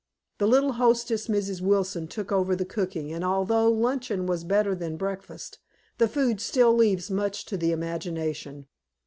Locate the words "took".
2.07-2.31